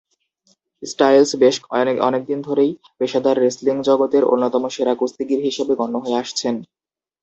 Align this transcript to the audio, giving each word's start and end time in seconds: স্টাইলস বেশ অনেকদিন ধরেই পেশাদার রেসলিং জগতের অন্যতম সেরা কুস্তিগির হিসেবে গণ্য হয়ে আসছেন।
স্টাইলস 0.83 1.31
বেশ 1.41 1.55
অনেকদিন 2.01 2.39
ধরেই 2.41 2.71
পেশাদার 2.97 3.35
রেসলিং 3.37 3.75
জগতের 3.87 4.23
অন্যতম 4.25 4.63
সেরা 4.67 4.93
কুস্তিগির 4.95 5.41
হিসেবে 5.47 5.73
গণ্য 5.79 5.95
হয়ে 6.03 6.19
আসছেন। 6.21 6.55